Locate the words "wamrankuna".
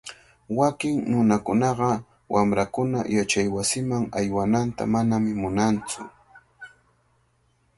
2.33-2.99